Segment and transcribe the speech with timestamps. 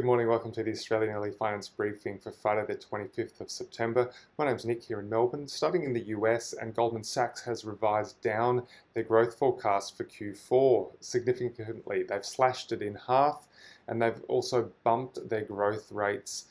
[0.00, 4.10] Good morning, welcome to the Australian Early Finance Briefing for Friday, the 25th of September.
[4.38, 5.46] My name's Nick here in Melbourne.
[5.46, 8.62] Starting in the US, and Goldman Sachs has revised down
[8.94, 12.04] their growth forecast for Q4 significantly.
[12.04, 13.46] They've slashed it in half,
[13.88, 16.46] and they've also bumped their growth rates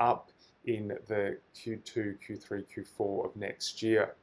[0.00, 0.30] up
[0.64, 4.14] in the Q2, Q3, Q4 of next year.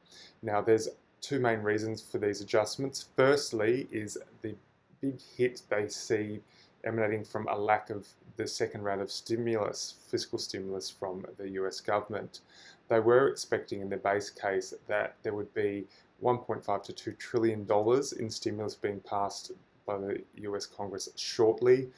[0.42, 0.88] Now, there's
[1.20, 3.06] two main reasons for these adjustments.
[3.14, 4.56] Firstly, is the
[5.00, 6.40] big hit they see
[6.84, 11.80] emanating from a lack of the second round of stimulus, fiscal stimulus from the US
[11.80, 12.40] government.
[12.88, 15.86] They were expecting in their base case that there would be
[16.22, 19.52] 1.5 to 2 trillion dollars in stimulus being passed
[19.86, 21.90] by the US Congress shortly,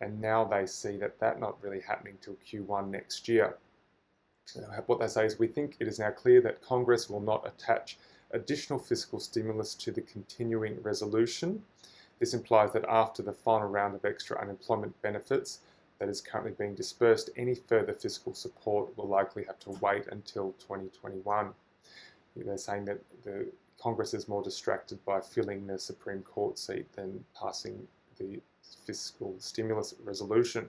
[0.00, 3.56] and now they see that that not really happening till Q1 next year.
[4.86, 7.96] What they say is, we think it is now clear that Congress will not attach
[8.32, 11.62] additional fiscal stimulus to the continuing resolution
[12.18, 15.60] this implies that after the final round of extra unemployment benefits
[15.98, 20.52] that is currently being dispersed, any further fiscal support will likely have to wait until
[20.58, 21.52] 2021.
[22.36, 23.46] They're saying that the
[23.80, 27.86] Congress is more distracted by filling the Supreme Court seat than passing
[28.18, 28.40] the
[28.86, 30.68] fiscal stimulus resolution.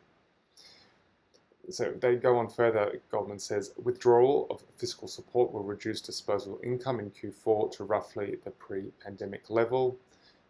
[1.69, 2.99] So they go on further.
[3.09, 8.51] Goldman says withdrawal of fiscal support will reduce disposable income in Q4 to roughly the
[8.51, 9.97] pre pandemic level.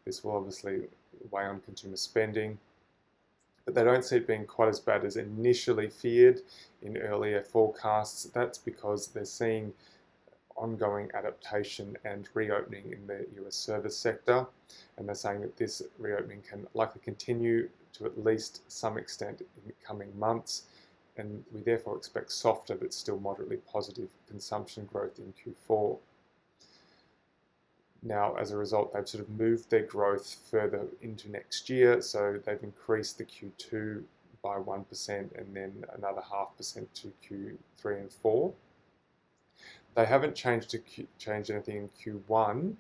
[0.06, 0.84] This will obviously
[1.32, 2.58] weigh on consumer spending,
[3.66, 6.42] but they don't see it being quite as bad as initially feared
[6.82, 8.26] in earlier forecasts.
[8.26, 9.74] That's because they're seeing
[10.56, 14.46] ongoing adaptation and reopening in the US service sector,
[14.98, 19.68] and they're saying that this reopening can likely continue to at least some extent in
[19.68, 20.64] the coming months,
[21.18, 25.98] and we therefore expect softer but still moderately positive consumption growth in Q4.
[28.04, 32.02] Now, as a result, they've sort of moved their growth further into next year.
[32.02, 34.04] So they've increased the Q2
[34.42, 38.54] by 1% and then another half percent to Q3 and 4.
[39.96, 42.74] They haven't changed to Q, changed anything in Q1,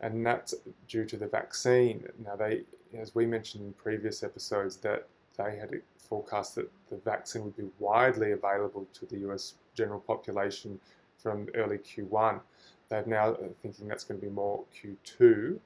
[0.00, 0.54] and that's
[0.86, 2.06] due to the vaccine.
[2.24, 2.62] Now, they,
[2.96, 7.68] as we mentioned in previous episodes, that they had forecast that the vaccine would be
[7.78, 10.78] widely available to the US general population
[11.16, 12.40] from early Q1.
[12.88, 15.58] They're now thinking that's going to be more Q2,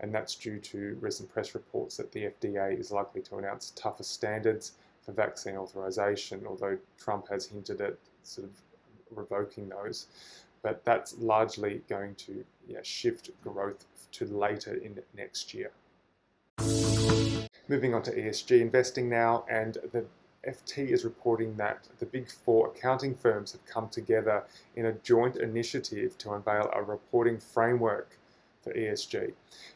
[0.00, 4.04] and that's due to recent press reports that the FDA is likely to announce tougher
[4.04, 4.72] standards
[5.02, 8.52] for vaccine authorization, although Trump has hinted at sort of
[9.16, 10.06] revoking those.
[10.62, 15.70] But that's largely going to yeah, shift growth to later in next year.
[17.68, 20.04] Moving on to ESG investing now, and the
[20.46, 24.44] FT is reporting that the big four accounting firms have come together
[24.76, 28.18] in a joint initiative to unveil a reporting framework
[28.62, 29.32] for ESG.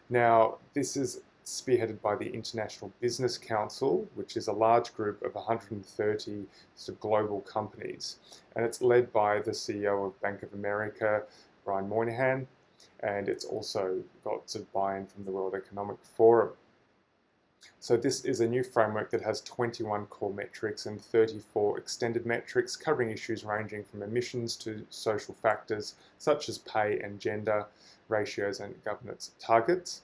[0.08, 5.34] Now, this is spearheaded by the International Business Council, which is a large group of
[5.34, 8.16] 130 sort of global companies.
[8.56, 11.24] And it's led by the CEO of Bank of America,
[11.64, 12.46] Brian Moynihan,
[13.00, 16.52] and it's also got sort of buy-in from the World Economic Forum.
[17.80, 22.76] So this is a new framework that has 21 core metrics and 34 extended metrics
[22.76, 27.66] covering issues ranging from emissions to social factors such as pay and gender
[28.08, 30.02] ratios and governance targets.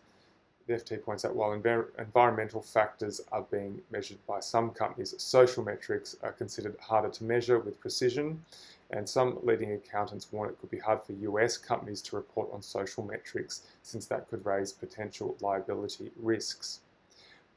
[0.66, 5.64] The FT points out while env- environmental factors are being measured by some companies, social
[5.64, 8.44] metrics are considered harder to measure with precision,
[8.90, 12.62] and some leading accountants warn it could be hard for US companies to report on
[12.62, 16.80] social metrics since that could raise potential liability risks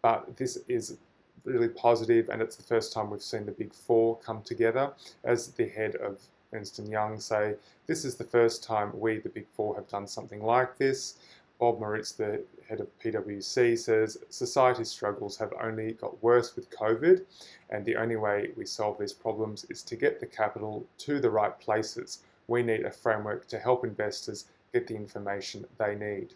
[0.03, 0.97] but this is
[1.43, 4.93] really positive and it's the first time we've seen the big four come together
[5.23, 6.21] as the head of
[6.53, 7.55] Ernst & Young say
[7.87, 11.15] this is the first time we the big four have done something like this
[11.63, 17.21] Bob Moritz, the head of PwC, says society's struggles have only got worse with COVID,
[17.69, 21.29] and the only way we solve these problems is to get the capital to the
[21.29, 22.19] right places.
[22.47, 26.33] We need a framework to help investors get the information they need.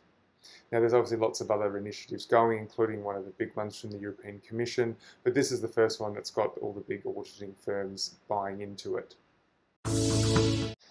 [0.72, 3.92] Now, there's obviously lots of other initiatives going, including one of the big ones from
[3.92, 7.56] the European Commission, but this is the first one that's got all the big auditing
[7.64, 9.16] firms buying into it.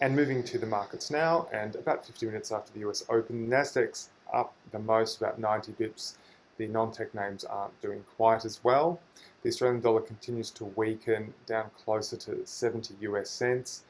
[0.01, 4.11] And moving to the markets now, and about 50 minutes after the US Open, Nasdaq's
[4.33, 6.17] up the most, about 90 bips.
[6.59, 9.01] The non-tech names aren't doing quite as well.
[9.43, 13.85] The Australian dollar continues to weaken, down closer to 70 US cents.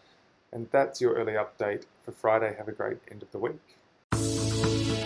[0.52, 2.54] And that's your early update for Friday.
[2.56, 5.05] Have a great end of the week.